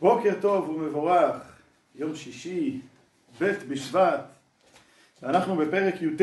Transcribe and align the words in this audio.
בוקר 0.00 0.34
טוב 0.40 0.68
ומבורך, 0.68 1.36
יום 1.94 2.14
שישי, 2.14 2.80
ב' 3.40 3.44
בשבט, 3.68 4.20
ואנחנו 5.22 5.56
בפרק 5.56 6.02
י"ט. 6.02 6.22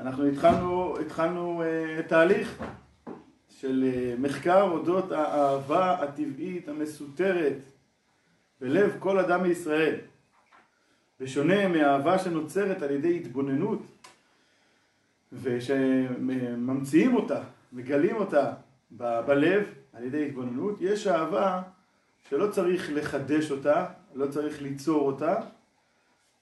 אנחנו 0.00 0.26
התחלנו, 0.26 0.98
התחלנו 0.98 1.62
uh, 1.62 2.02
תהליך 2.02 2.62
של 3.48 3.90
uh, 3.92 4.20
מחקר 4.20 4.62
אודות 4.62 5.12
האהבה 5.12 5.92
הטבעית 5.92 6.68
המסותרת 6.68 7.58
בלב 8.60 8.96
כל 8.98 9.18
אדם 9.18 9.42
מישראל, 9.42 9.96
בשונה 11.20 11.68
מהאהבה 11.68 12.18
שנוצרת 12.18 12.82
על 12.82 12.90
ידי 12.90 13.16
התבוננות 13.16 13.82
ושממציאים 15.32 17.14
אותה, 17.16 17.42
מגלים 17.72 18.16
אותה 18.16 18.52
ב- 18.96 19.20
בלב 19.26 19.64
על 19.92 20.04
ידי 20.04 20.26
התבוננות, 20.26 20.76
יש 20.80 21.06
אהבה 21.06 21.62
שלא 22.28 22.50
צריך 22.50 22.90
לחדש 22.94 23.50
אותה, 23.50 23.86
לא 24.14 24.26
צריך 24.26 24.62
ליצור 24.62 25.06
אותה, 25.06 25.40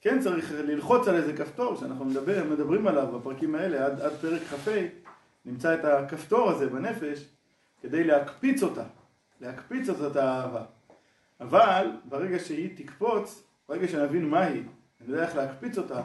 כן 0.01 0.19
צריך 0.19 0.51
ללחוץ 0.51 1.07
על 1.07 1.15
איזה 1.15 1.37
כפתור 1.37 1.75
שאנחנו 1.75 2.05
מדבר, 2.05 2.43
מדברים 2.51 2.87
עליו 2.87 3.07
בפרקים 3.07 3.55
האלה 3.55 3.85
עד, 3.85 4.01
עד 4.01 4.11
פרק 4.21 4.41
כ"ה, 4.41 4.87
נמצא 5.45 5.73
את 5.73 5.85
הכפתור 5.85 6.49
הזה 6.49 6.69
בנפש 6.69 7.25
כדי 7.81 8.03
להקפיץ 8.03 8.63
אותה, 8.63 8.83
להקפיץ 9.41 9.89
אותה 9.89 10.07
את 10.07 10.15
האהבה. 10.15 10.63
אבל 11.39 11.91
ברגע 12.05 12.39
שהיא 12.39 12.77
תקפוץ, 12.77 13.43
ברגע 13.69 13.87
שנבין 13.87 14.29
מה 14.29 14.41
היא, 14.41 14.63
נדע 15.01 15.23
איך 15.23 15.35
להקפיץ 15.35 15.77
אותה, 15.77 16.01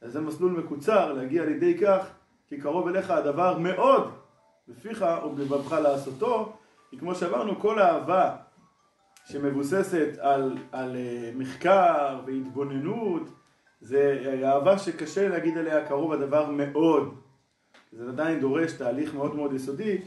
אז 0.00 0.12
זה 0.12 0.20
מסלול 0.20 0.52
מקוצר 0.52 1.12
להגיע 1.12 1.44
לידי 1.44 1.78
כך 1.78 2.06
כי 2.48 2.60
קרוב 2.60 2.88
אליך 2.88 3.10
הדבר 3.10 3.58
מאוד 3.58 4.12
בפיך 4.68 5.04
ובלבבך 5.24 5.72
לעשותו, 5.72 6.56
כי 6.90 6.98
כמו 6.98 7.14
שאמרנו 7.14 7.60
כל 7.60 7.78
אהבה 7.78 8.36
שמבוססת 9.32 10.08
על, 10.18 10.56
על 10.72 10.96
אה, 10.96 11.30
מחקר 11.34 12.20
והתבוננות, 12.26 13.22
זה 13.80 14.24
אהבה 14.44 14.78
שקשה 14.78 15.28
להגיד 15.28 15.58
עליה 15.58 15.86
קרוב 15.86 16.12
הדבר 16.12 16.50
מאוד. 16.50 17.14
זה 17.92 18.08
עדיין 18.08 18.40
דורש 18.40 18.72
תהליך 18.72 19.14
מאוד 19.14 19.36
מאוד 19.36 19.52
יסודי 19.52 19.98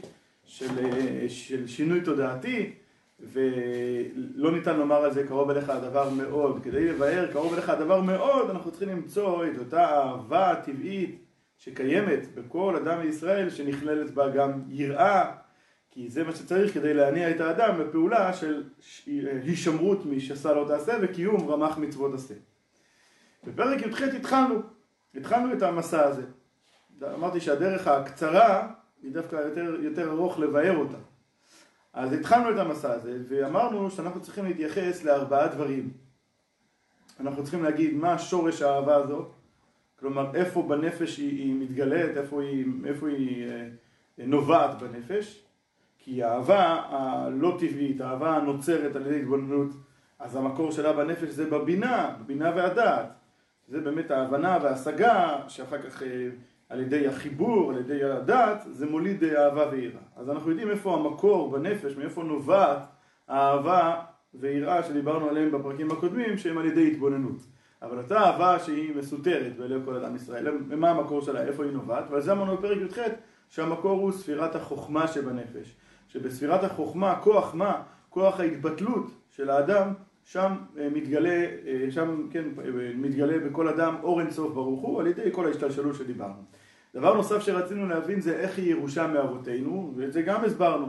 של, 0.44 0.78
אה, 0.78 1.24
של 1.28 1.66
שינוי 1.66 2.00
תודעתי, 2.00 2.72
ולא 3.20 4.52
ניתן 4.52 4.76
לומר 4.76 5.04
על 5.04 5.12
זה 5.12 5.26
קרוב 5.26 5.50
אליך 5.50 5.68
הדבר 5.68 6.10
מאוד. 6.10 6.62
כדי 6.62 6.88
לבאר 6.88 7.32
קרוב 7.32 7.52
אליך 7.52 7.68
הדבר 7.68 8.00
מאוד, 8.00 8.50
אנחנו 8.50 8.70
צריכים 8.70 8.88
למצוא 8.88 9.46
את 9.46 9.58
אותה 9.58 9.84
אהבה 9.84 10.54
טבעית 10.64 11.24
שקיימת 11.56 12.34
בכל 12.34 12.76
אדם 12.76 13.00
מישראל, 13.06 13.50
שנכללת 13.50 14.10
בה 14.10 14.28
גם 14.28 14.62
יראה, 14.68 15.32
כי 15.94 16.10
זה 16.10 16.24
מה 16.24 16.34
שצריך 16.34 16.74
כדי 16.74 16.94
להניע 16.94 17.30
את 17.30 17.40
האדם 17.40 17.78
בפעולה 17.78 18.32
של 18.32 18.64
הישמרות 19.42 20.06
משסה 20.06 20.54
לא 20.54 20.64
תעשה 20.68 20.96
וקיום 21.02 21.50
רמ"ח 21.50 21.78
מצוות 21.78 22.14
עשה. 22.14 22.34
בפרק 23.44 23.86
י"ח 23.86 24.02
התחלנו, 24.02 24.54
התחלנו 25.14 25.52
את 25.52 25.62
המסע 25.62 26.04
הזה. 26.06 26.22
אמרתי 27.14 27.40
שהדרך 27.40 27.88
הקצרה 27.88 28.72
היא 29.02 29.12
דווקא 29.12 29.36
יותר, 29.36 29.76
יותר 29.80 30.10
ארוך 30.10 30.38
לבאר 30.38 30.76
אותה. 30.76 30.98
אז 31.92 32.12
התחלנו 32.12 32.50
את 32.50 32.58
המסע 32.58 32.92
הזה 32.92 33.18
ואמרנו 33.28 33.90
שאנחנו 33.90 34.22
צריכים 34.22 34.44
להתייחס 34.44 35.04
לארבעה 35.04 35.48
דברים. 35.48 35.90
אנחנו 37.20 37.42
צריכים 37.42 37.64
להגיד 37.64 37.94
מה 37.94 38.18
שורש 38.18 38.62
האהבה 38.62 38.96
הזאת, 38.96 39.32
כלומר 40.00 40.34
איפה 40.34 40.62
בנפש 40.62 41.18
היא, 41.18 41.38
היא 41.38 41.54
מתגלית, 41.60 42.16
איפה 42.16 42.42
היא, 42.42 42.66
איפה 42.84 43.08
היא 43.08 43.48
אה, 43.48 43.68
נובעת 44.18 44.78
בנפש. 44.82 45.43
כי 46.04 46.22
האהבה 46.22 46.82
הלא 46.88 47.56
טבעית, 47.58 48.00
האהבה 48.00 48.36
הנוצרת 48.36 48.96
על 48.96 49.06
ידי 49.06 49.20
התבוננות, 49.20 49.68
אז 50.18 50.36
המקור 50.36 50.72
שלה 50.72 50.92
בנפש 50.92 51.28
זה 51.28 51.50
בבינה, 51.50 52.16
בבינה 52.20 52.52
והדעת. 52.56 53.06
זה 53.68 53.80
באמת 53.80 54.10
ההבנה 54.10 54.58
וההשגה, 54.62 55.36
שאחר 55.48 55.82
כך 55.82 56.02
אה, 56.02 56.28
על 56.68 56.80
ידי 56.80 57.08
החיבור, 57.08 57.70
על 57.70 57.78
ידי 57.78 58.04
הדעת, 58.04 58.62
זה 58.70 58.86
מוליד 58.86 59.24
אה, 59.24 59.44
אהבה 59.44 59.68
ויראה. 59.70 60.00
אז 60.16 60.30
אנחנו 60.30 60.50
יודעים 60.50 60.70
איפה 60.70 60.94
המקור 60.94 61.50
בנפש, 61.50 61.96
מאיפה 61.96 62.22
נובעת 62.22 62.86
האהבה 63.28 64.00
ויראה 64.34 64.82
שדיברנו 64.82 65.28
עליהם 65.28 65.52
בפרקים 65.52 65.90
הקודמים, 65.90 66.38
שהם 66.38 66.58
על 66.58 66.66
ידי 66.66 66.90
התבוננות. 66.90 67.38
אבל 67.82 67.98
אותה 67.98 68.18
אהבה 68.20 68.58
שהיא 68.58 68.96
מסותרת 68.96 69.56
בלב 69.56 69.84
כל 69.84 69.94
אדם 69.94 70.16
ישראל, 70.16 70.58
מה 70.76 70.90
המקור 70.90 71.20
שלה, 71.20 71.42
איפה 71.42 71.64
היא 71.64 71.72
נובעת, 71.72 72.04
ועל 72.10 72.20
זה 72.20 72.32
אמרנו 72.32 72.56
בפרק 72.56 72.78
י"ח 72.78 72.98
שהמקור 73.48 74.00
הוא 74.00 74.12
ספירת 74.12 74.54
החוכמה 74.54 75.08
שבנפש. 75.08 75.74
שבספירת 76.14 76.64
החוכמה, 76.64 77.16
כוח 77.20 77.54
מה? 77.54 77.82
כוח 78.10 78.40
ההתבטלות 78.40 79.10
של 79.30 79.50
האדם, 79.50 79.92
שם 80.24 80.52
אה, 80.78 80.88
מתגלה, 80.94 81.46
אה, 81.66 81.90
שם 81.90 82.26
כן, 82.30 82.44
אה, 82.58 82.90
מתגלה 82.94 83.38
בכל 83.38 83.68
אדם 83.68 83.94
אור 84.02 84.20
אינסוף 84.20 84.52
ברוך 84.52 84.80
הוא, 84.80 85.00
על 85.00 85.06
ידי 85.06 85.28
כל 85.32 85.46
ההשתלשלות 85.46 85.94
שדיברנו. 85.94 86.42
דבר 86.94 87.14
נוסף 87.14 87.42
שרצינו 87.42 87.88
להבין 87.88 88.20
זה 88.20 88.36
איך 88.36 88.58
היא 88.58 88.70
ירושה 88.70 89.06
מאבותינו, 89.06 89.92
ואת 89.96 90.12
זה 90.12 90.22
גם 90.22 90.44
הסברנו. 90.44 90.86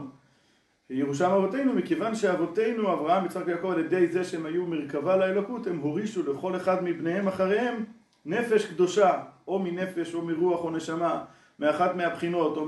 ירושה 0.90 1.28
מאבותינו 1.28 1.72
מכיוון 1.72 2.14
שאבותינו, 2.14 2.92
אברהם, 2.92 3.24
יצחק 3.26 3.42
ויעקב, 3.46 3.70
על 3.70 3.78
ידי 3.78 4.06
זה 4.06 4.24
שהם 4.24 4.46
היו 4.46 4.66
מרכבה 4.66 5.16
לאלוקות, 5.16 5.66
הם 5.66 5.78
הורישו 5.78 6.32
לכל 6.32 6.56
אחד 6.56 6.84
מבניהם 6.84 7.28
אחריהם 7.28 7.84
נפש 8.26 8.66
קדושה, 8.66 9.22
או 9.48 9.58
מנפש 9.58 10.14
או 10.14 10.22
מרוח 10.22 10.60
או 10.60 10.70
נשמה, 10.70 11.24
מאחת 11.58 11.94
מהבחינות, 11.94 12.56
או 12.56 12.66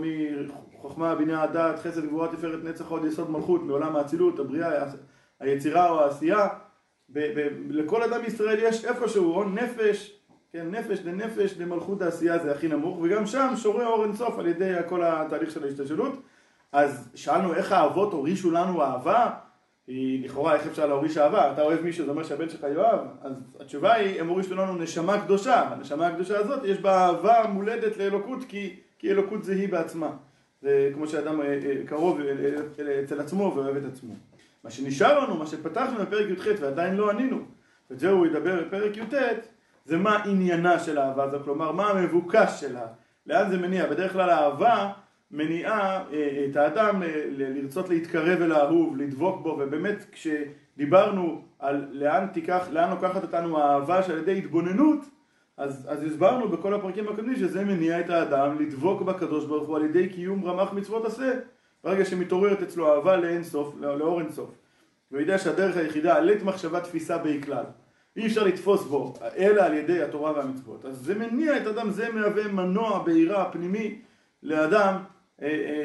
מחוכמה, 0.72 1.14
בינה, 1.14 1.42
הדעת, 1.42 1.78
חסד, 1.78 2.06
גבורה, 2.06 2.28
תפארת, 2.28 2.64
נצח, 2.64 2.88
עוד 2.88 3.04
יסוד 3.04 3.30
מלכות, 3.30 3.62
מעולם 3.62 3.96
האצילות, 3.96 4.38
הבריאה, 4.38 4.84
היצירה 5.40 5.90
או 5.90 6.00
העשייה. 6.00 6.48
ב- 7.12 7.48
לכל 7.70 8.02
אדם 8.02 8.24
ישראל 8.24 8.58
יש 8.62 8.84
איפשהו, 8.84 9.34
או 9.34 9.44
נפש, 9.44 10.20
כן, 10.52 10.70
נפש 10.70 10.98
לנפש 11.04 11.54
למלכות 11.58 12.02
העשייה 12.02 12.38
זה 12.38 12.52
הכי 12.52 12.68
נמוך, 12.68 12.98
וגם 13.02 13.26
שם 13.26 13.52
שורה 13.56 13.86
אור 13.86 14.04
אינסוף 14.04 14.38
על 14.38 14.46
ידי 14.46 14.74
כל 14.88 15.02
התהליך 15.04 15.50
של 15.50 15.64
ההשתלשלות. 15.64 16.12
אז 16.72 17.08
שאלנו 17.14 17.54
איך 17.54 17.72
האבות 17.72 18.12
הורישו 18.12 18.50
לנו 18.50 18.82
אהבה, 18.82 19.30
היא 19.88 20.24
לכאורה 20.24 20.54
איך 20.54 20.66
אפשר 20.66 20.86
להוריש 20.86 21.18
אהבה, 21.18 21.52
אתה 21.52 21.62
אוהב 21.62 21.80
מישהו, 21.80 22.04
זה 22.04 22.10
אומר 22.10 22.22
שהבן 22.24 22.48
שלך 22.48 22.66
יאהב, 22.74 23.00
אז 23.22 23.32
התשובה 23.60 23.94
היא, 23.94 24.20
הם 24.20 24.28
הורישו 24.28 24.54
לנו 24.54 24.74
נשמה 24.74 25.20
קדושה, 25.20 25.60
הנשמה 25.60 26.06
הקדושה 26.06 26.38
הזאת 26.38 26.64
יש 26.64 26.78
בה 26.78 27.06
אהבה 27.06 27.44
מולדת 27.52 27.96
לאלוקות 27.96 28.44
כי, 28.48 28.76
כי 28.98 29.10
אלוקות 29.10 29.44
זה 29.44 29.52
היא 29.52 29.68
בעצמה, 29.68 30.10
זה 30.62 30.90
כמו 30.94 31.06
שאדם 31.06 31.40
אה, 31.40 31.46
אה, 31.46 31.86
קרוב 31.86 32.20
אצל 33.04 33.20
עצמו 33.20 33.52
ואוהב 33.56 33.76
את 33.76 33.84
עצמו. 33.92 34.14
מה 34.64 34.70
שנשאר 34.70 35.24
לנו, 35.24 35.36
מה 35.36 35.46
שפתחנו 35.46 35.98
בפרק 35.98 36.26
י"ח 36.30 36.46
ועדיין 36.60 36.96
לא 36.96 37.10
ענינו, 37.10 37.38
ואת 37.90 38.00
זה 38.00 38.10
הוא 38.10 38.26
ידבר 38.26 38.64
בפרק 38.64 38.96
י"ט, 38.96 39.14
זה 39.84 39.96
מה 39.96 40.24
עניינה 40.24 40.78
של 40.78 40.98
האהבה 40.98 41.24
הזאת, 41.24 41.44
כלומר 41.44 41.72
מה 41.72 41.90
המבוקש 41.90 42.60
שלה, 42.60 42.86
לאן 43.26 43.50
זה 43.50 43.58
מניע, 43.58 43.86
בדרך 43.86 44.12
כלל 44.12 44.30
האהבה 44.30 44.92
מניעה 45.30 46.04
אה, 46.12 46.46
את 46.50 46.56
האדם 46.56 47.02
אה, 47.02 47.24
לרצות 47.30 47.88
להתקרב 47.88 48.42
אל 48.42 48.52
האהוב, 48.52 48.96
לדבוק 48.96 49.42
בו, 49.42 49.56
ובאמת 49.60 50.04
כשדיברנו 50.12 51.42
על 51.58 51.88
לאן 51.92 52.26
תיקח, 52.32 52.68
לאן 52.72 52.90
לוקחת 52.90 53.22
אותנו 53.22 53.58
האהבה 53.58 54.02
שעל 54.02 54.18
ידי 54.18 54.38
התבוננות, 54.38 55.00
אז, 55.56 55.88
אז 55.90 56.04
הסברנו 56.04 56.48
בכל 56.48 56.74
הפרקים 56.74 57.08
הקודמים 57.08 57.36
שזה 57.36 57.64
מניע 57.64 58.00
את 58.00 58.10
האדם 58.10 58.58
לדבוק 58.60 59.02
בקדוש 59.02 59.44
ברוך 59.44 59.68
הוא 59.68 59.76
על 59.76 59.84
ידי 59.84 60.08
קיום 60.08 60.44
רמ"ח 60.44 60.72
מצוות 60.72 61.04
עשה, 61.04 61.32
ברגע 61.84 62.04
שמתעוררת 62.04 62.62
אצלו 62.62 62.94
אהבה 62.94 63.16
לאין 63.16 63.44
סוף, 63.44 63.74
לאור 63.80 64.20
אין 64.20 64.30
סוף. 64.30 64.50
והוא 65.10 65.20
יודע 65.20 65.38
שהדרך 65.38 65.76
היחידה, 65.76 66.16
עלית 66.16 66.42
מחשבה 66.42 66.80
תפיסה 66.80 67.18
בי 67.18 67.42
כלל. 67.42 67.64
אי 68.16 68.26
אפשר 68.26 68.44
לתפוס 68.44 68.84
בו, 68.84 69.14
אלא 69.36 69.62
על 69.62 69.74
ידי 69.74 70.02
התורה 70.02 70.32
והמצוות. 70.32 70.84
אז 70.84 70.96
זה 70.96 71.14
מניע 71.14 71.56
את 71.56 71.66
האדם, 71.66 71.90
זה 71.90 72.12
מהווה 72.12 72.48
מנוע 72.48 73.02
בעירה 73.02 73.50
פנימי 73.52 73.98
לאדם 74.42 74.96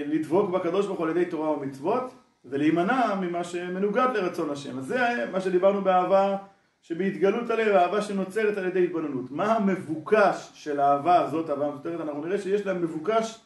לדבוק 0.05 0.49
בקדוש 0.49 0.85
ברוך 0.85 0.99
הוא 0.99 1.07
על 1.07 1.17
ידי 1.17 1.25
תורה 1.25 1.51
ומצוות 1.51 2.13
ולהימנע 2.45 3.15
ממה 3.15 3.43
שמנוגד 3.43 4.07
לרצון 4.13 4.49
השם. 4.49 4.77
אז 4.77 4.85
זה 4.85 5.25
מה 5.31 5.41
שדיברנו 5.41 5.81
באהבה 5.81 6.37
שבהתגלות 6.81 7.49
הלב, 7.49 7.75
אהבה 7.75 8.01
שנוצרת 8.01 8.57
על 8.57 8.65
ידי 8.65 8.83
התבוננות. 8.83 9.31
מה 9.31 9.55
המבוקש 9.55 10.51
של 10.53 10.79
האהבה 10.79 11.21
הזאת, 11.21 11.49
אהבה 11.49 11.71
מסותרת? 11.71 12.01
אנחנו 12.01 12.25
נראה 12.25 12.37
שיש 12.37 12.65
לה 12.65 12.73
מבוקש 12.73 13.39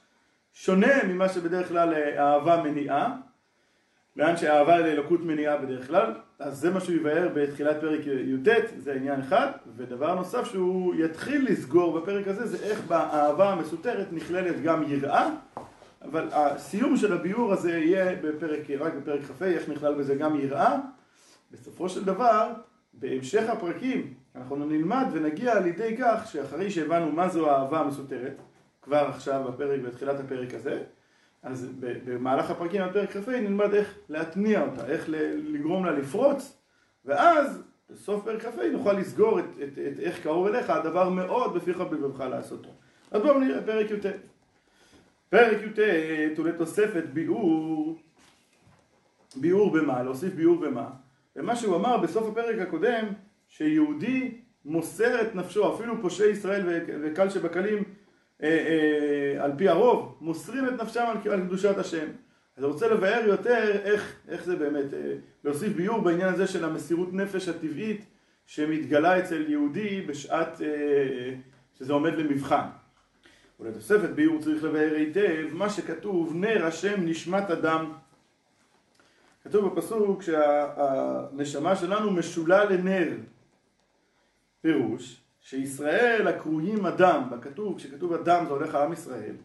שונה 0.54 1.04
ממה 1.07 1.30
שבדרך 1.30 1.68
כלל 1.68 1.94
אה, 1.94 2.24
אהבה 2.24 2.63
מניעה, 2.63 3.15
לאן 4.15 4.38
שהאהבה 4.38 4.77
לאלוקות 4.77 5.21
מניעה 5.21 5.57
בדרך 5.57 5.88
כלל, 5.88 6.13
אז 6.39 6.57
זה 6.57 6.69
מה 6.69 6.80
שהוא 6.80 6.95
יבאר 6.95 7.30
בתחילת 7.33 7.81
פרק 7.81 8.00
י"ט, 8.06 8.48
זה 8.77 8.94
עניין 8.94 9.19
אחד, 9.19 9.51
ודבר 9.77 10.15
נוסף 10.15 10.45
שהוא 10.45 10.95
יתחיל 10.95 11.48
לסגור 11.50 12.00
בפרק 12.00 12.27
הזה 12.27 12.45
זה 12.45 12.57
איך 12.63 12.81
באהבה 12.88 13.53
המסותרת 13.53 14.07
נכללת 14.12 14.62
גם 14.62 14.83
יראה 14.88 15.30
אבל 16.02 16.30
הסיום 16.32 16.98
של 16.98 17.14
הביאור 17.14 17.54
הזה 17.54 17.72
יהיה 17.72 18.16
בפרק, 18.16 18.70
רק 18.80 18.94
בפרק 18.94 19.22
כ"ה, 19.22 19.46
איך 19.46 19.70
נכלל 19.70 19.96
בזה 19.96 20.16
גם 20.16 20.40
יראה. 20.40 20.78
בסופו 21.52 21.90
של 21.90 22.06
דבר, 22.06 22.54
בהמשך 22.94 23.50
הפרקים, 23.50 24.14
אנחנו 24.36 24.56
נלמד 24.56 25.06
ונגיע 25.12 25.60
לידי 25.60 25.98
כך 26.00 26.28
שאחרי 26.32 26.72
שהבנו 26.72 27.12
מה 27.12 27.30
זו 27.30 27.52
האהבה 27.52 27.80
המסותרת, 27.80 28.36
כבר 28.82 29.06
עכשיו 29.10 29.44
בפרק, 29.44 29.82
בתחילת 29.82 30.20
הפרק 30.20 30.54
הזה, 30.54 30.84
אז 31.44 31.68
במהלך 31.80 32.52
הפרקים 32.52 32.82
על 32.82 32.94
פרק 32.94 33.12
כ"ה 33.12 33.40
נלמד 33.42 33.74
איך 33.74 33.96
להתניע 34.10 34.62
אותה, 34.62 34.88
איך 34.88 35.06
לגרום 35.54 35.86
לה 35.86 35.92
לפרוץ, 35.92 36.58
ואז 37.06 37.64
בסוף 37.90 38.24
פרק 38.24 38.42
כ"ה 38.42 38.70
נוכל 38.72 38.94
לסגור 38.94 39.40
את, 39.40 39.46
את, 39.64 39.80
את 39.94 40.00
איך 40.00 40.24
קרוב 40.24 40.48
אליך, 40.48 40.70
הדבר 40.70 41.10
מאוד 41.10 41.54
בפיך 41.54 41.80
ובלבבך 41.80 42.20
לעשותו. 42.20 42.70
אז 43.12 43.22
בואו 43.22 43.40
נראה 43.40 43.62
פרק 43.62 43.92
י"ט. 43.92 44.06
פרק 45.29 45.57
י"ט 45.63 45.79
הוא 46.38 46.47
לתוספת 46.47 47.03
ביאור, 47.13 48.00
ביאור 49.35 49.71
במה, 49.71 50.03
להוסיף 50.03 50.33
ביאור 50.33 50.59
במה. 50.59 50.89
ומה 51.35 51.56
שהוא 51.56 51.75
אמר 51.75 51.97
בסוף 51.97 52.27
הפרק 52.27 52.59
הקודם, 52.59 53.06
שיהודי 53.47 54.41
מוסר 54.65 55.21
את 55.21 55.35
נפשו, 55.35 55.75
אפילו 55.75 56.01
פושעי 56.01 56.29
ישראל 56.29 56.81
וקל 57.03 57.29
שבקלים 57.29 57.83
אה, 58.44 58.47
אה, 58.47 59.44
על 59.44 59.51
פי 59.57 59.69
הרוב, 59.69 60.18
מוסרים 60.21 60.68
את 60.68 60.81
נפשם 60.81 61.06
על, 61.07 61.31
על 61.31 61.41
קדושת 61.41 61.77
השם. 61.77 62.07
אז 62.57 62.63
אני 62.63 62.71
רוצה 62.71 62.88
לבאר 62.88 63.24
יותר 63.27 63.71
איך, 63.83 64.15
איך 64.27 64.45
זה 64.45 64.56
באמת, 64.56 64.94
אה, 64.94 65.13
להוסיף 65.44 65.74
ביור 65.74 66.01
בעניין 66.01 66.33
הזה 66.33 66.47
של 66.47 66.65
המסירות 66.65 67.13
נפש 67.13 67.47
הטבעית 67.47 68.06
שמתגלה 68.45 69.19
אצל 69.19 69.45
יהודי 69.50 70.01
בשעת 70.01 70.62
אה, 70.62 71.33
שזה 71.79 71.94
עומד 71.94 72.13
למבחן. 72.15 72.68
ולתוספת 73.59 74.09
ביור 74.09 74.42
צריך 74.42 74.63
לבאר 74.63 74.94
היטב 74.95 75.48
מה 75.54 75.69
שכתוב 75.69 76.36
נר 76.36 76.65
השם 76.65 77.06
נשמת 77.06 77.51
אדם. 77.51 77.94
כתוב 79.44 79.74
בפסוק 79.74 80.21
שהנשמה 80.21 81.75
שלנו 81.75 82.12
משולה 82.12 82.65
לנר. 82.65 83.18
פירוש 84.62 85.21
שישראל 85.42 86.27
הקרויים 86.27 86.86
אדם, 86.86 87.30
בכתוב, 87.30 87.77
כשכתוב 87.77 88.13
אדם 88.13 88.45
זה 88.45 88.54
הולך 88.54 88.74
לעם 88.74 88.94
ישראל, 88.94 89.36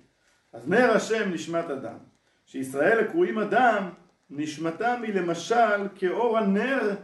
אז 0.52 0.68
נר 0.68 0.90
השם 0.90 1.32
נשמת 1.32 1.70
אדם. 1.70 1.98
שישראל 2.46 3.00
הקרויים 3.00 3.38
אדם, 3.38 3.90
נשמתם 4.30 5.00
היא 5.02 5.14
למשל 5.14 5.88
כאור 5.94 6.38
הנר 6.38 6.94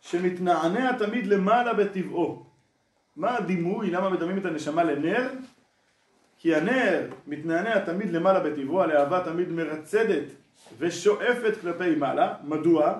שמתנענע 0.00 0.92
תמיד 0.98 1.26
למעלה 1.26 1.74
בטבעו. 1.74 2.46
מה 3.16 3.36
הדימוי, 3.36 3.90
למה 3.90 4.10
מדמים 4.10 4.38
את 4.38 4.44
הנשמה 4.44 4.84
לנר? 4.84 5.28
כי 6.42 6.54
הנר 6.54 7.06
מתנענע 7.26 7.78
תמיד 7.78 8.10
למעלה 8.10 8.40
בטבעו, 8.40 8.82
הלהבה 8.82 9.24
תמיד 9.24 9.52
מרצדת 9.52 10.24
ושואפת 10.78 11.60
כלפי 11.60 11.94
מעלה. 11.94 12.34
מדוע? 12.44 12.98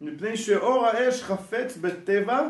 מפני 0.00 0.36
שאור 0.36 0.86
האש 0.86 1.22
חפץ 1.22 1.76
בטבע 1.76 2.48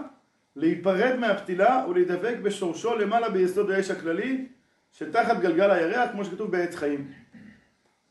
להיפרד 0.56 1.16
מהפתילה 1.18 1.84
ולהידבק 1.88 2.36
בשורשו 2.42 2.98
למעלה 2.98 3.30
ביסוד 3.30 3.70
האש 3.70 3.90
הכללי 3.90 4.46
שתחת 4.92 5.40
גלגל 5.40 5.70
הירח 5.70 6.10
כמו 6.12 6.24
שכתוב 6.24 6.50
בעץ 6.50 6.74
חיים. 6.74 7.10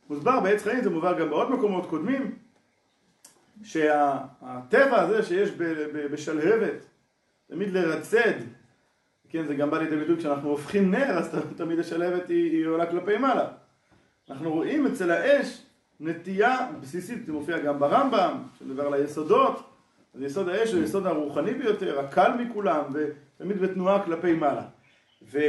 מוסבר 0.10 0.40
בעץ 0.40 0.64
חיים, 0.64 0.84
זה 0.84 0.90
מובא 0.90 1.20
גם 1.20 1.30
בעוד 1.30 1.52
מקומות 1.52 1.90
קודמים 1.90 2.36
שהטבע 3.64 5.02
הזה 5.02 5.24
שיש 5.24 5.50
בשלהבת 6.12 6.86
תמיד 7.48 7.74
לרצד 7.74 8.34
כן, 9.36 9.48
זה 9.48 9.56
גם 9.56 9.72
בא 9.72 9.78
לידי 9.78 9.96
ביטוי 9.96 10.18
כשאנחנו 10.18 10.50
הופכים 10.50 10.92
נר 10.92 11.18
אז 11.18 11.36
תמיד 11.56 11.80
השלהבת 11.80 12.30
היא, 12.30 12.52
היא 12.52 12.66
עולה 12.66 12.86
כלפי 12.86 13.18
מעלה 13.18 13.48
אנחנו 14.30 14.54
רואים 14.54 14.88
אצל 14.88 15.12
האש 15.12 15.62
נטייה 16.00 16.68
בסיסית, 16.82 17.26
זה 17.26 17.34
מופיע 17.34 17.60
גם 17.60 17.80
ברמב"ם 17.80 18.44
שמדבר 18.60 18.88
על 18.88 18.94
היסודות 18.94 19.76
אז 20.16 20.22
יסוד 20.22 20.50
האש 20.50 20.74
הוא 20.74 20.82
היסוד 20.82 21.08
הרוחני 21.08 21.54
ביותר, 21.54 22.00
הקל 22.00 22.32
מכולם, 22.40 22.84
ותמיד 22.94 23.62
בתנועה 23.62 24.06
כלפי 24.06 24.34
מעלה. 24.34 24.62
ו... 25.32 25.40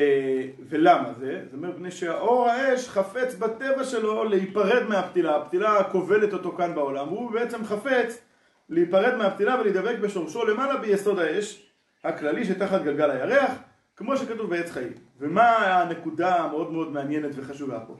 ולמה 0.68 1.12
זה? 1.12 1.40
זאת 1.44 1.54
אומרת, 1.54 1.74
מפני 1.74 1.90
שהאור 1.90 2.48
האש 2.48 2.88
חפץ 2.88 3.34
בטבע 3.34 3.84
שלו 3.84 4.24
להיפרד 4.24 4.82
מהפתילה, 4.88 5.36
הפתילה 5.36 5.84
כובלת 5.84 6.32
אותו 6.32 6.52
כאן 6.52 6.74
בעולם, 6.74 7.08
והוא 7.08 7.30
בעצם 7.30 7.64
חפץ 7.64 8.22
להיפרד 8.68 9.16
מהפתילה 9.16 9.60
ולהידבק 9.60 9.98
בשורשו 9.98 10.44
למעלה 10.44 10.76
ביסוד 10.76 11.18
האש 11.18 11.66
הכללי 12.04 12.44
שתחת 12.44 12.82
גלגל 12.82 13.10
הירח, 13.10 13.50
כמו 13.96 14.16
שכתוב 14.16 14.50
בעץ 14.50 14.70
חיים. 14.70 14.92
ומה 15.18 15.56
הנקודה 15.56 16.36
המאוד 16.36 16.72
מאוד 16.72 16.92
מעניינת 16.92 17.30
וחשובה 17.34 17.80
פה? 17.80 17.96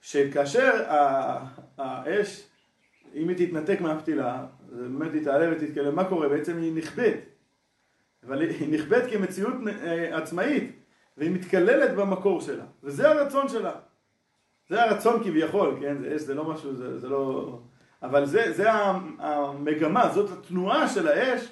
שכאשר 0.00 0.84
האש, 1.78 2.46
אם 3.14 3.28
היא 3.28 3.46
תתנתק 3.46 3.80
מהפתילה, 3.80 4.46
באמת 4.68 5.12
היא 5.12 5.24
תעלה 5.24 5.52
ותתקלם, 5.52 5.94
מה 5.96 6.04
קורה? 6.04 6.28
בעצם 6.28 6.58
היא 6.58 6.76
נכבדת. 6.76 7.20
אבל 8.26 8.40
היא 8.40 8.74
נכבדת 8.74 9.10
כמציאות 9.10 9.54
אה, 9.82 10.16
עצמאית, 10.16 10.72
והיא 11.16 11.30
מתקללת 11.30 11.96
במקור 11.96 12.40
שלה, 12.40 12.64
וזה 12.82 13.10
הרצון 13.10 13.48
שלה. 13.48 13.72
זה 14.68 14.82
הרצון 14.82 15.24
כביכול, 15.24 15.76
כן? 15.80 15.96
זה 16.00 16.16
אש, 16.16 16.20
זה 16.20 16.34
לא 16.34 16.44
משהו, 16.44 16.74
זה, 16.74 16.98
זה 16.98 17.08
לא... 17.08 17.58
אבל 18.02 18.26
זה, 18.26 18.52
זה 18.52 18.72
המגמה, 19.18 20.08
זאת 20.08 20.30
התנועה 20.30 20.88
של 20.88 21.08
האש, 21.08 21.48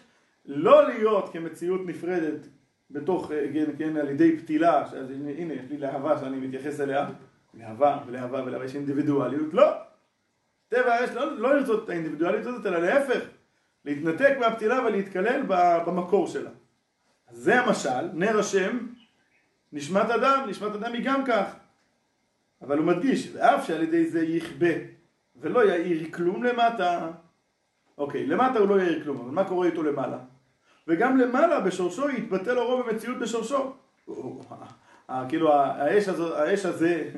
לא 0.47 0.89
להיות 0.89 1.33
כמציאות 1.33 1.81
נפרדת 1.87 2.47
בתוך, 2.93 3.33
אה, 3.33 3.45
כן, 3.53 3.65
כן 3.79 3.97
על 3.97 4.09
ידי 4.09 4.39
פתילה, 4.39 4.83
אז 4.83 5.11
הנה, 5.11 5.55
יש 5.55 5.71
לי 5.71 5.79
להבה 5.79 6.19
שאני 6.19 6.37
מתייחס 6.37 6.81
אליה, 6.81 7.09
להבה 7.55 7.99
ולהבה 8.07 8.43
ולהבה, 8.45 8.65
יש 8.65 8.75
אינדיבידואליות, 8.75 9.55
לא. 9.55 9.67
טבע 10.69 10.95
האש 10.95 11.11
לא, 11.11 11.39
לא 11.39 11.55
לרצות 11.55 11.85
את 11.85 11.89
האינדיבידואליות 11.89 12.47
הזאת, 12.47 12.67
אלא 12.67 12.79
להפך, 12.79 13.21
להתנתק 13.85 14.37
מהפתילה 14.41 14.87
ולהתקלל 14.87 15.43
במקור 15.87 16.27
שלה. 16.27 16.51
זה 17.31 17.61
המשל, 17.61 18.07
נר 18.13 18.39
השם, 18.39 18.79
נשמת 19.73 20.11
אדם, 20.11 20.47
נשמת 20.49 20.75
אדם 20.75 20.93
היא 20.93 21.05
גם 21.05 21.25
כך. 21.27 21.55
אבל 22.63 22.79
הוא 22.79 22.87
מדגיש, 22.87 23.31
ואף 23.35 23.67
שעל 23.67 23.83
ידי 23.83 24.07
זה 24.07 24.25
יכבה 24.25 24.75
ולא 25.37 25.65
יאיר 25.69 26.13
כלום 26.13 26.45
למטה, 26.45 27.11
אוקיי, 27.99 28.27
למטה 28.27 28.59
הוא 28.59 28.69
לא 28.69 28.81
יאיר 28.81 29.05
כלום, 29.05 29.21
אבל 29.21 29.31
מה 29.31 29.49
קורה 29.49 29.67
איתו 29.67 29.83
למעלה? 29.83 30.19
וגם 30.89 31.19
למעלה 31.19 31.61
בשורשו 31.61 32.11
יתבטל 32.11 32.59
אורו 32.59 32.83
במציאות 32.83 33.19
בשורשו. 33.19 33.73
כאילו 35.29 35.53
האש, 35.53 36.09
הזו, 36.09 36.37
האש 36.37 36.67
הזה 36.67 37.11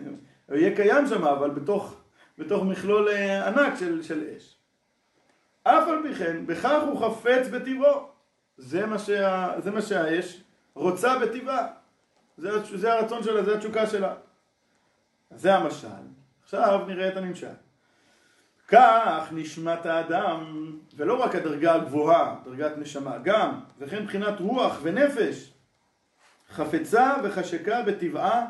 יהיה 0.48 0.76
קיים 0.76 1.06
שם, 1.06 1.24
אבל 1.24 1.50
בתוך 1.50 2.04
בתוך 2.38 2.64
מכלול 2.64 3.08
אה, 3.08 3.48
ענק 3.48 3.74
של, 3.78 4.02
של 4.02 4.24
אש. 4.36 4.56
אף 5.62 5.88
על 5.88 6.02
פי 6.02 6.14
כן, 6.14 6.46
בכך 6.46 6.82
הוא 6.86 7.00
חפץ 7.00 7.48
בטבעו. 7.48 8.08
זה 8.56 8.86
מה, 8.86 8.98
שה, 8.98 9.52
זה 9.58 9.70
מה 9.70 9.82
שהאש 9.82 10.40
רוצה 10.74 11.18
בטבעה. 11.18 11.66
זה, 12.36 12.50
זה 12.76 12.92
הרצון 12.92 13.22
שלה, 13.22 13.42
זה 13.42 13.54
התשוקה 13.54 13.86
שלה. 13.86 14.14
זה 15.30 15.54
המשל. 15.54 15.88
עכשיו 16.42 16.84
נראה 16.86 17.08
את 17.08 17.16
הנמשל. 17.16 17.46
כך 18.68 19.28
נשמת 19.32 19.86
האדם, 19.86 20.70
ולא 20.96 21.22
רק 21.22 21.34
הדרגה 21.34 21.74
הגבוהה, 21.74 22.36
דרגת 22.44 22.78
נשמה, 22.78 23.18
גם, 23.18 23.60
וכן 23.78 24.02
מבחינת 24.02 24.40
רוח 24.40 24.78
ונפש, 24.82 25.52
חפצה 26.50 27.14
וחשקה 27.22 27.82
בטבעה 27.82 28.46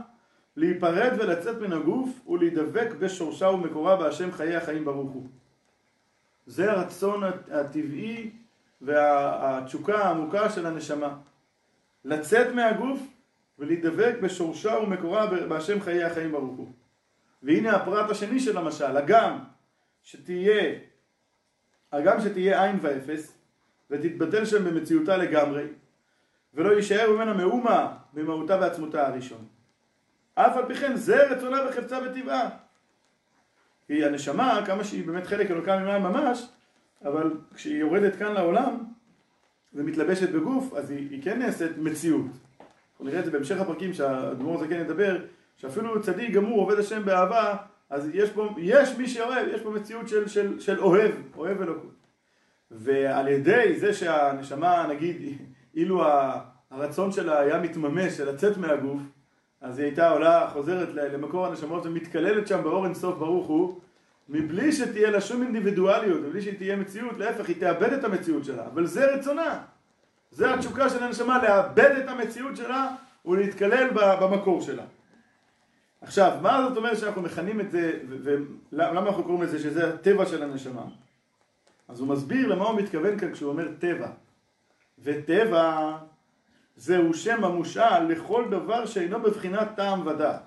להיפרד 0.56 1.12
ולצאת 1.18 1.60
מן 1.60 1.72
הגוף 1.72 2.10
ולהידבק 2.28 2.88
בשורשה 2.98 3.48
ומקורה 3.48 3.96
בהשם 3.96 4.32
חיי 4.32 4.56
החיים 4.56 4.84
ברוך 4.84 5.10
הוא. 5.10 5.28
זה 6.46 6.72
הרצון 6.72 7.22
הטבעי 7.50 8.30
והתשוקה 8.80 9.98
העמוקה 9.98 10.50
של 10.50 10.66
הנשמה. 10.66 11.16
לצאת 12.04 12.54
מהגוף 12.54 13.00
ולהידבק 13.58 14.14
בשורשה 14.22 14.78
ומקורה 14.78 15.26
בהשם 15.26 15.80
חיי 15.80 16.04
החיים 16.04 16.32
ברוך 16.32 16.56
הוא. 16.56 16.72
והנה 17.42 17.76
הפרט 17.76 18.10
השני 18.10 18.40
של 18.40 18.58
המשל, 18.58 18.96
הגם 18.96 19.38
שתהיה, 20.04 20.74
הגם 21.92 22.20
שתהיה 22.20 22.64
עין 22.64 22.78
ואפס 22.82 23.38
ותתבטל 23.90 24.44
שם 24.44 24.64
במציאותה 24.64 25.16
לגמרי 25.16 25.64
ולא 26.54 26.70
יישאר 26.70 27.12
ממנה 27.12 27.34
מאומה 27.34 27.96
במהותה 28.12 28.58
ועצמותה 28.60 29.06
הראשון. 29.06 29.46
אף 30.34 30.56
על 30.56 30.66
פי 30.66 30.74
כן 30.74 30.96
זה 30.96 31.28
רצונה 31.28 31.68
וחפצה 31.68 31.98
וטבעה. 31.98 32.48
כי 33.86 34.04
הנשמה, 34.04 34.62
כמה 34.66 34.84
שהיא 34.84 35.06
באמת 35.06 35.26
חלק 35.26 35.50
אלוקה 35.50 35.78
ממעל 35.78 36.02
ממש, 36.02 36.48
אבל 37.04 37.30
כשהיא 37.54 37.76
יורדת 37.76 38.16
כאן 38.16 38.32
לעולם 38.32 38.84
ומתלבשת 39.74 40.30
בגוף, 40.30 40.74
אז 40.74 40.90
היא, 40.90 41.10
היא 41.10 41.22
כן 41.22 41.38
נעשית 41.38 41.78
מציאות. 41.78 42.26
אנחנו 42.90 43.04
נראה 43.04 43.20
את 43.20 43.24
זה 43.24 43.30
בהמשך 43.30 43.60
הפרקים 43.60 43.92
שהאדמו"ר 43.92 44.56
הזה 44.56 44.68
כן 44.68 44.80
ידבר, 44.80 45.24
שאפילו 45.56 46.02
צדיק 46.02 46.30
גמור 46.30 46.60
עובד 46.60 46.78
השם 46.78 47.04
באהבה, 47.04 47.56
אז 47.90 48.10
יש 48.14 48.30
פה, 48.30 48.48
יש 48.58 48.94
מי 48.98 49.08
שאוהב, 49.08 49.48
יש 49.48 49.60
פה 49.60 49.70
מציאות 49.70 50.08
של, 50.08 50.28
של, 50.28 50.60
של 50.60 50.80
אוהב, 50.80 51.12
אוהב 51.36 51.62
אלוקות. 51.62 51.94
ועל 52.70 53.28
ידי 53.28 53.74
זה 53.78 53.94
שהנשמה, 53.94 54.86
נגיד, 54.88 55.38
אילו 55.76 56.04
הרצון 56.70 57.12
שלה 57.12 57.40
היה 57.40 57.58
מתממש, 57.58 58.12
של 58.12 58.30
לצאת 58.30 58.56
מהגוף, 58.56 59.00
אז 59.60 59.78
היא 59.78 59.86
הייתה 59.86 60.10
עולה, 60.10 60.50
חוזרת 60.52 60.88
למקור 60.94 61.46
הנשמות 61.46 61.86
ומתקללת 61.86 62.46
שם 62.46 62.62
באור 62.62 62.84
אינסוף 62.84 63.18
ברוך 63.18 63.46
הוא, 63.46 63.80
מבלי 64.28 64.72
שתהיה 64.72 65.10
לה 65.10 65.20
שום 65.20 65.42
אינדיבידואליות, 65.42 66.20
מבלי 66.20 66.42
שהיא 66.42 66.58
תהיה 66.58 66.76
מציאות, 66.76 67.18
להפך, 67.18 67.48
היא 67.48 67.60
תאבד 67.60 67.92
את 67.92 68.04
המציאות 68.04 68.44
שלה, 68.44 68.66
אבל 68.66 68.86
זה 68.86 69.14
רצונה. 69.14 69.58
זה 70.30 70.54
התשוקה 70.54 70.88
של 70.88 71.02
הנשמה, 71.02 71.42
לאבד 71.42 71.90
את 72.04 72.08
המציאות 72.08 72.56
שלה 72.56 72.88
ולהתקלל 73.26 73.90
במקור 73.94 74.60
שלה. 74.60 74.82
עכשיו, 76.04 76.38
מה 76.42 76.66
זאת 76.68 76.76
אומרת 76.76 76.98
שאנחנו 76.98 77.22
מכנים 77.22 77.60
את 77.60 77.70
זה, 77.70 77.98
ולמה 78.08 79.00
אנחנו 79.00 79.24
קוראים 79.24 79.42
לזה 79.42 79.58
שזה 79.58 79.94
הטבע 79.94 80.26
של 80.26 80.42
הנשמה? 80.42 80.84
אז 81.88 82.00
הוא 82.00 82.08
מסביר 82.08 82.48
למה 82.48 82.64
הוא 82.64 82.80
מתכוון 82.80 83.18
כאן 83.18 83.32
כשהוא 83.32 83.50
אומר 83.50 83.68
טבע. 83.78 84.08
וטבע 84.98 85.96
זהו 86.76 87.14
שם 87.14 87.44
המושאל 87.44 88.04
לכל 88.04 88.44
דבר 88.50 88.86
שאינו 88.86 89.20
בבחינת 89.20 89.68
טעם 89.76 90.06
ודעת. 90.06 90.42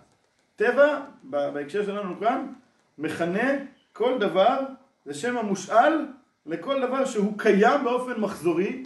טבע, 0.55 1.01
בהקשר 1.23 1.85
שלנו 1.85 2.19
כאן, 2.19 2.47
מכנה 2.97 3.49
כל 3.93 4.17
דבר, 4.19 4.59
זה 5.05 5.13
שם 5.13 5.37
המושאל 5.37 6.05
לכל 6.45 6.81
דבר 6.81 7.05
שהוא 7.05 7.37
קיים 7.37 7.83
באופן 7.83 8.21
מחזורי, 8.21 8.83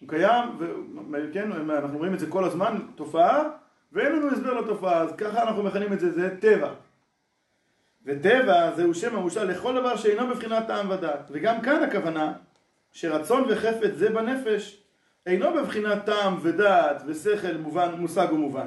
הוא 0.00 0.08
קיים, 0.08 0.48
וכן, 1.12 1.52
אנחנו 1.52 1.98
רואים 1.98 2.14
את 2.14 2.18
זה 2.18 2.26
כל 2.26 2.44
הזמן, 2.44 2.78
תופעה, 2.94 3.50
ואין 3.94 4.12
לנו 4.12 4.30
הסבר 4.30 4.60
לתופעה, 4.60 5.00
אז 5.00 5.12
ככה 5.18 5.42
אנחנו 5.42 5.62
מכנים 5.62 5.92
את 5.92 6.00
זה, 6.00 6.12
זה 6.12 6.36
טבע. 6.40 6.70
וטבע 8.04 8.70
זהו 8.76 8.94
שם 8.94 9.16
המושל 9.16 9.44
לכל 9.44 9.74
דבר 9.74 9.96
שאינו 9.96 10.26
בבחינת 10.26 10.66
טעם 10.66 10.90
ודעת. 10.90 11.30
וגם 11.30 11.60
כאן 11.60 11.82
הכוונה 11.82 12.32
שרצון 12.92 13.44
וחפץ 13.48 13.90
זה 13.94 14.10
בנפש 14.10 14.82
אינו 15.26 15.54
בבחינת 15.54 16.04
טעם 16.04 16.38
ודעת 16.42 17.02
ושכל 17.06 17.56
מובן, 17.56 17.94
מושג 17.98 18.26
ומובן. 18.32 18.66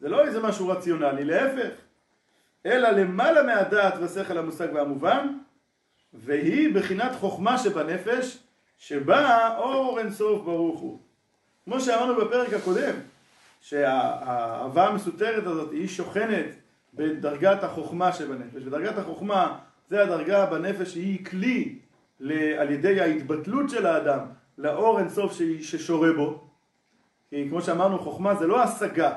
זה 0.00 0.08
לא 0.08 0.24
איזה 0.24 0.40
משהו 0.40 0.68
רציונלי, 0.68 1.24
להפך. 1.24 1.70
אלא 2.66 2.90
למעלה 2.90 3.42
מהדעת 3.42 3.94
והשכל 4.00 4.38
המושג 4.38 4.68
והמובן, 4.74 5.26
והיא 6.12 6.74
בחינת 6.74 7.12
חוכמה 7.14 7.58
שבנפש, 7.58 8.38
שבה 8.78 9.56
אור 9.58 9.98
אינסוף 9.98 10.42
ברוך 10.44 10.80
הוא. 10.80 11.00
כמו 11.64 11.80
שאמרנו 11.80 12.16
בפרק 12.16 12.52
הקודם, 12.52 12.94
שהאהבה 13.60 14.88
המסותרת 14.88 15.46
הזאת 15.46 15.72
היא 15.72 15.88
שוכנת 15.88 16.46
בדרגת 16.94 17.64
החוכמה 17.64 18.12
שבנפש, 18.12 18.62
ודרגת 18.66 18.98
החוכמה 18.98 19.58
זה 19.90 20.02
הדרגה 20.02 20.46
בנפש 20.46 20.92
שהיא 20.92 21.24
כלי 21.24 21.78
על 22.58 22.70
ידי 22.70 23.00
ההתבטלות 23.00 23.70
של 23.70 23.86
האדם 23.86 24.18
לאור 24.58 24.98
אינסוף 24.98 25.38
ששורה 25.60 26.12
בו, 26.12 26.44
כי 27.30 27.46
כמו 27.48 27.62
שאמרנו 27.62 27.98
חוכמה 27.98 28.34
זה 28.34 28.46
לא 28.46 28.62
השגה, 28.62 29.12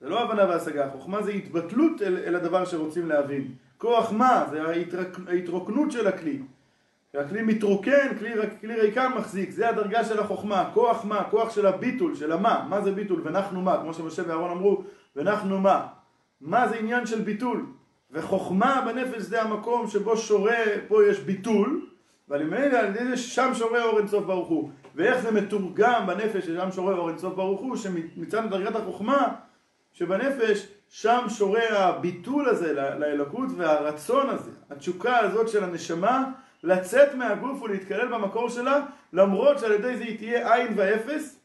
זה 0.00 0.08
לא 0.08 0.20
הבנה 0.20 0.48
והשגה, 0.48 0.90
חוכמה 0.90 1.22
זה 1.22 1.30
התבטלות 1.30 2.02
אל, 2.02 2.16
אל 2.26 2.34
הדבר 2.34 2.64
שרוצים 2.64 3.08
להבין. 3.08 3.54
כוח 3.78 4.12
מה? 4.12 4.46
זה 4.50 4.62
ההתרק, 4.62 5.18
ההתרוקנות 5.28 5.92
של 5.92 6.06
הכלי. 6.06 6.42
הכלי 7.20 7.42
מתרוקן, 7.42 8.18
כלי, 8.18 8.30
כלי 8.60 8.80
ריקן 8.80 9.12
מחזיק, 9.16 9.50
זה 9.50 9.68
הדרגה 9.68 10.04
של 10.04 10.20
החוכמה, 10.20 10.70
כוח 10.74 11.04
מה? 11.04 11.24
כוח 11.30 11.54
של 11.54 11.66
הביטול, 11.66 12.14
של 12.14 12.32
המה, 12.32 12.66
מה 12.68 12.80
זה 12.80 12.92
ביטול? 12.92 13.20
ואנחנו 13.24 13.60
מה? 13.60 13.78
כמו 13.82 13.94
שמשה 13.94 14.22
ואהרון 14.26 14.50
אמרו, 14.50 14.82
ואנחנו 15.16 15.58
מה? 15.58 15.86
מה 16.40 16.68
זה 16.68 16.76
עניין 16.76 17.06
של 17.06 17.20
ביטול? 17.20 17.66
וחוכמה 18.10 18.82
בנפש 18.86 19.22
זה 19.22 19.42
המקום 19.42 19.88
שבו 19.88 20.16
שורה, 20.16 20.64
פה 20.88 21.06
יש 21.06 21.20
ביטול, 21.20 21.86
ידי 22.28 22.76
על 22.76 22.86
ידי 22.86 23.04
זה 23.04 23.16
שם 23.16 23.50
שורה 23.54 23.82
אור 23.82 23.98
אינסוף 23.98 24.24
ברוך 24.24 24.48
הוא. 24.48 24.70
ואיך 24.94 25.20
זה 25.20 25.30
מתורגם 25.30 26.06
בנפש 26.06 26.44
ששם 26.44 26.68
שורה 26.72 26.94
אור 26.94 27.08
אינסוף 27.08 27.34
ברוך 27.34 27.60
הוא, 27.60 27.76
שמצד 27.76 28.50
דרגת 28.50 28.76
החוכמה 28.76 29.28
שבנפש 29.92 30.68
שם 30.88 31.24
שורה 31.28 31.68
הביטול 31.70 32.48
הזה 32.48 32.72
לאלוקות 32.72 33.48
והרצון 33.56 34.30
הזה, 34.30 34.50
התשוקה 34.70 35.18
הזאת 35.18 35.48
של 35.48 35.64
הנשמה 35.64 36.32
לצאת 36.62 37.14
מהגוף 37.14 37.62
ולהתקלל 37.62 38.08
במקור 38.08 38.48
שלה 38.48 38.80
למרות 39.12 39.58
שעל 39.58 39.72
ידי 39.72 39.96
זה 39.96 40.04
היא 40.04 40.18
תהיה 40.18 40.54
עין 40.54 40.72
ואפס 40.76 41.42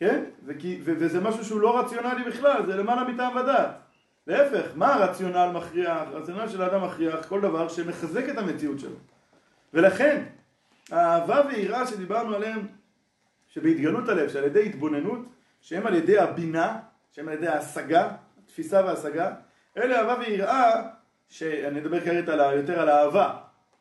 כן? 0.00 0.24
וכי, 0.46 0.80
ו- 0.84 0.92
וזה 0.98 1.20
משהו 1.20 1.44
שהוא 1.44 1.60
לא 1.60 1.80
רציונלי 1.80 2.24
בכלל, 2.24 2.66
זה 2.66 2.76
למעלה 2.76 3.04
מטעם 3.04 3.36
ודעת 3.36 3.70
להפך, 4.26 4.70
מה 4.74 4.94
הרציונל 4.94 5.50
מכריח? 5.54 6.02
הרציונל 6.12 6.48
של 6.48 6.62
האדם 6.62 6.84
מכריח 6.84 7.26
כל 7.28 7.40
דבר 7.40 7.68
שמחזק 7.68 8.28
את 8.28 8.38
המציאות 8.38 8.80
שלו 8.80 8.96
ולכן 9.74 10.22
האהבה 10.90 11.42
ויראה 11.48 11.86
שדיברנו 11.86 12.34
עליהם 12.34 12.66
שבהתגלות 13.46 14.08
הלב, 14.08 14.28
שעל 14.28 14.44
ידי 14.44 14.66
התבוננות 14.66 15.18
שהם 15.60 15.86
על 15.86 15.94
ידי 15.94 16.18
הבינה 16.18 16.78
שהם 17.12 17.28
על 17.28 17.34
ידי 17.34 17.48
ההשגה, 17.48 18.10
תפיסה 18.46 18.84
והשגה, 18.84 19.34
אלה 19.76 20.00
אהבה 20.00 20.16
ויראה, 20.20 20.82
שאני 21.28 21.80
אדבר 21.80 22.00
כרגע 22.00 22.52
יותר 22.54 22.80
על 22.80 22.88
האהבה. 22.88 23.36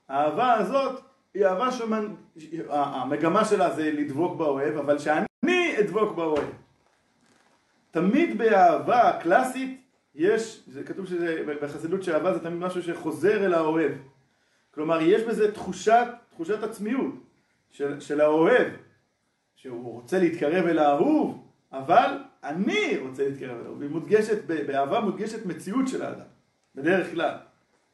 האהבה 0.09 0.53
הזאת 0.53 1.01
היא 1.33 1.45
אהבה 1.45 1.69
שהמגמה 1.71 3.45
שלה 3.45 3.69
זה 3.75 3.91
לדבוק 3.91 4.37
באוהב, 4.37 4.77
אבל 4.77 4.99
שאני 4.99 5.79
אדבוק 5.79 6.15
באוהב. 6.15 6.49
תמיד 7.91 8.37
באהבה 8.37 9.09
הקלאסית 9.09 9.81
יש, 10.15 10.63
זה 10.67 10.83
כתוב 10.83 11.05
שזה 11.05 11.43
בחסידות 11.61 12.03
שאהבה 12.03 12.33
זה 12.33 12.39
תמיד 12.39 12.59
משהו 12.59 12.83
שחוזר 12.83 13.45
אל 13.45 13.53
האוהב. 13.53 13.91
כלומר 14.71 15.01
יש 15.01 15.21
בזה 15.21 15.51
תחושת, 15.51 16.07
תחושת 16.29 16.63
עצמיות 16.63 17.13
של, 17.71 17.99
של 17.99 18.21
האוהב, 18.21 18.67
שהוא 19.55 19.93
רוצה 19.93 20.19
להתקרב 20.19 20.65
אל 20.65 20.79
האהוב, 20.79 21.47
אבל 21.71 22.17
אני 22.43 22.97
רוצה 22.97 23.29
להתקרב 23.29 23.59
אליו, 23.59 23.79
והיא 23.79 23.89
מודגשת, 23.89 24.45
באהבה 24.45 24.99
מודגשת 24.99 25.45
מציאות 25.45 25.87
של 25.87 26.01
האדם, 26.01 26.25
בדרך 26.75 27.11
כלל. 27.11 27.35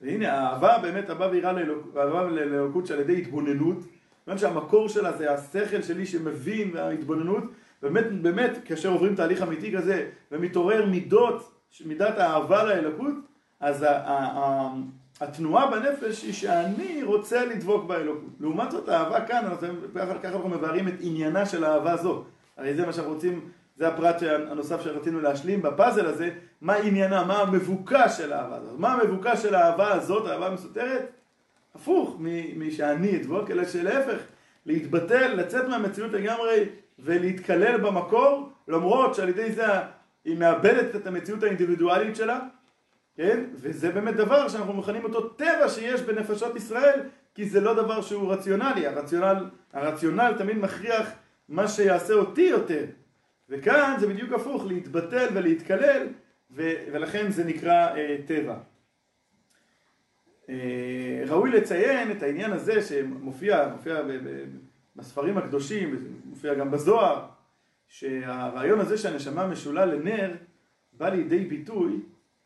והנה 0.01 0.33
האהבה 0.33 0.77
באמת 0.81 1.09
אהבה 1.09 1.27
ויראה 1.31 1.53
לאלוקות 2.29 2.87
שעל 2.87 2.99
ידי 2.99 3.17
התבוננות, 3.17 3.77
כיוון 4.25 4.37
שהמקור 4.37 4.89
שלה 4.89 5.11
זה 5.11 5.33
השכל 5.33 5.81
שלי 5.81 6.05
שמבין 6.05 6.71
וההתבוננות, 6.73 7.43
באמת, 7.81 8.21
באמת, 8.21 8.57
כאשר 8.65 8.89
עוברים 8.89 9.15
תהליך 9.15 9.41
אמיתי 9.41 9.77
כזה 9.77 10.09
ומתעורר 10.31 10.85
מידות, 10.85 11.51
מידת 11.85 12.17
האהבה 12.17 12.63
לאלוקות, 12.63 13.13
אז 13.59 13.85
התנועה 15.21 15.71
בנפש 15.71 16.23
היא 16.23 16.33
שאני 16.33 17.03
רוצה 17.03 17.45
לדבוק 17.45 17.85
באלוקות. 17.85 18.29
לעומת 18.39 18.71
זאת 18.71 18.89
האהבה 18.89 19.25
כאן, 19.25 19.43
ככה 19.95 20.35
אנחנו 20.35 20.49
מבארים 20.49 20.87
את 20.87 20.93
עניינה 20.99 21.45
של 21.45 21.63
האהבה 21.63 21.91
הזו. 21.91 22.23
הרי 22.57 22.73
זה 22.73 22.85
מה 22.85 22.93
שאנחנו 22.93 23.13
רוצים 23.13 23.49
זה 23.79 23.87
הפרט 23.87 24.23
הנוסף 24.23 24.81
שרצינו 24.81 25.21
להשלים 25.21 25.61
בפאזל 25.61 26.05
הזה, 26.05 26.29
מה 26.61 26.75
עניינה, 26.75 27.23
מה 27.23 27.37
המבוקש 27.41 28.17
של 28.17 28.33
האהבה 28.33 28.55
הזאת. 28.55 28.79
מה 28.79 28.93
המבוקש 28.93 29.41
של 29.41 29.55
האהבה 29.55 29.93
הזאת, 29.93 30.27
האהבה 30.27 30.47
המסותרת? 30.47 31.11
הפוך 31.75 32.17
משאני 32.57 33.15
אדבוק, 33.17 33.51
אלא 33.51 33.65
שלהפך, 33.65 34.17
להתבטל, 34.65 35.33
לצאת 35.35 35.67
מהמציאות 35.67 36.11
לגמרי 36.11 36.65
ולהתקלל 36.99 37.77
במקור, 37.77 38.49
למרות 38.67 39.15
שעל 39.15 39.29
ידי 39.29 39.51
זה 39.51 39.65
היא 40.25 40.37
מאבדת 40.37 40.95
את 40.95 41.07
המציאות 41.07 41.43
האינדיבידואלית 41.43 42.15
שלה, 42.15 42.39
כן? 43.15 43.43
וזה 43.53 43.91
באמת 43.91 44.15
דבר 44.15 44.49
שאנחנו 44.49 44.73
מכנים 44.73 45.03
אותו 45.03 45.29
טבע 45.29 45.69
שיש 45.69 46.01
בנפשות 46.01 46.55
ישראל, 46.55 46.99
כי 47.35 47.49
זה 47.49 47.61
לא 47.61 47.73
דבר 47.73 48.01
שהוא 48.01 48.33
רציונלי, 48.33 48.87
הרציונל, 48.87 49.45
הרציונל 49.73 50.33
תמיד 50.37 50.57
מכריח 50.57 51.09
מה 51.49 51.67
שיעשה 51.67 52.13
אותי 52.13 52.41
יותר. 52.41 52.85
וכאן 53.49 53.95
זה 53.99 54.07
בדיוק 54.07 54.33
הפוך, 54.33 54.65
להתבטל 54.65 55.27
ולהתקלל, 55.33 56.07
ו- 56.51 56.83
ולכן 56.93 57.31
זה 57.31 57.43
נקרא 57.43 57.95
אה, 57.95 58.17
טבע. 58.25 58.57
אה, 60.49 61.23
ראוי 61.27 61.51
לציין 61.51 62.11
את 62.11 62.23
העניין 62.23 62.51
הזה 62.51 62.81
שמופיע 62.81 63.67
מופיע 63.67 64.01
ב- 64.01 64.11
ב- 64.11 64.45
בספרים 64.95 65.37
הקדושים, 65.37 65.95
מופיע 66.25 66.53
גם 66.53 66.71
בזוהר, 66.71 67.25
שהרעיון 67.87 68.79
הזה 68.79 68.97
שהנשמה 68.97 69.47
משולה 69.47 69.85
לנר 69.85 70.31
בא 70.93 71.09
לידי 71.09 71.45
ביטוי, 71.45 71.99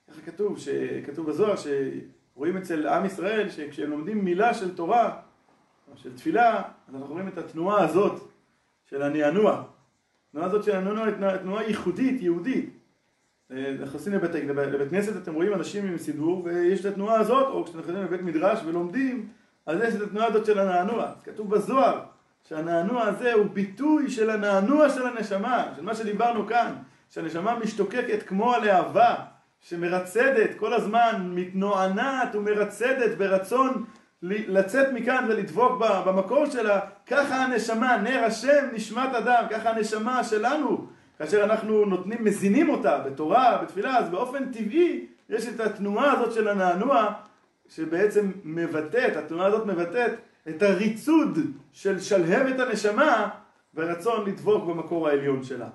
ככה 0.10 0.22
כתוב, 0.22 0.58
כתוב 1.06 1.30
בזוהר 1.30 1.56
שרואים 1.56 2.58
אצל 2.58 2.88
עם 2.88 3.06
ישראל 3.06 3.50
שכשהם 3.50 3.90
לומדים 3.90 4.26
מילה 4.26 4.54
של 4.54 4.76
תורה 4.76 5.22
של 5.96 6.16
תפילה, 6.16 6.62
אז 6.88 6.96
אנחנו 6.96 7.14
רואים 7.14 7.28
את 7.28 7.38
התנועה 7.38 7.84
הזאת 7.84 8.32
של 8.86 9.02
הנענוע. 9.02 9.64
התנועה 10.34 10.48
הזאת 10.48 10.64
של 10.64 10.76
הנונו 10.76 11.04
היא 11.04 11.14
תנועה 11.42 11.64
ייחודית, 11.64 12.22
יהודית. 12.22 12.70
נכנסים 13.82 14.14
לבית, 14.14 14.32
לבית 14.56 14.90
כנסת, 14.90 15.16
אתם 15.16 15.34
רואים 15.34 15.54
אנשים 15.54 15.86
עם 15.86 15.98
סידור, 15.98 16.44
ויש 16.46 16.80
את 16.80 16.86
התנועה 16.86 17.20
הזאת, 17.20 17.48
או 17.48 17.66
כשאתם 17.66 17.80
נכנסים 17.80 18.04
לבית 18.04 18.22
מדרש 18.22 18.60
ולומדים, 18.66 19.28
אז 19.66 19.80
יש 19.84 19.96
את 19.96 20.02
התנועה 20.02 20.28
הזאת 20.28 20.46
של 20.46 20.60
הנענוע. 20.60 21.12
כתוב 21.24 21.50
בזוהר 21.50 22.00
שהנענוע 22.50 23.04
הזה 23.04 23.34
הוא 23.34 23.46
ביטוי 23.46 24.10
של 24.10 24.30
הנענוע 24.30 24.90
של 24.90 25.08
הנשמה, 25.08 25.66
של 25.76 25.82
מה 25.82 25.96
שדיברנו 25.96 26.48
כאן, 26.48 26.74
שהנשמה 27.10 27.60
משתוקקת 27.60 28.24
כמו 28.24 28.54
הלהבה, 28.54 29.16
שמרצדת 29.62 30.50
כל 30.58 30.74
הזמן, 30.74 31.32
מתנוענת 31.36 32.36
ומרצדת 32.36 33.18
ברצון 33.18 33.86
לצאת 34.24 34.94
מכאן 34.94 35.26
ולדבוק 35.30 35.82
במקור 36.06 36.46
שלה, 36.46 36.80
ככה 37.08 37.36
הנשמה, 37.36 37.98
נר 37.98 38.24
השם, 38.24 38.66
נשמת 38.74 39.16
אדם, 39.16 39.44
ככה 39.50 39.70
הנשמה 39.70 40.24
שלנו, 40.24 40.88
כאשר 41.18 41.44
אנחנו 41.44 41.86
נותנים, 41.86 42.24
מזינים 42.24 42.70
אותה 42.70 43.00
בתורה, 43.00 43.60
בתפילה, 43.64 43.98
אז 43.98 44.10
באופן 44.10 44.52
טבעי 44.52 45.06
יש 45.30 45.48
את 45.48 45.60
התנועה 45.60 46.12
הזאת 46.12 46.34
של 46.34 46.48
הנענוע, 46.48 47.14
שבעצם 47.70 48.32
מבטאת, 48.44 49.16
התנועה 49.16 49.48
הזאת 49.48 49.66
מבטאת 49.66 50.12
את 50.50 50.62
הריצוד 50.62 51.40
של 51.74 52.00
שלהבת 52.00 52.60
הנשמה 52.60 53.30
ברצון 53.74 54.30
לדבוק 54.30 54.64
במקור 54.64 55.08
העליון 55.08 55.44
שלה. 55.44 55.70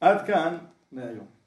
עד 0.00 0.26
כאן 0.26 0.58
להיום. 0.92 1.41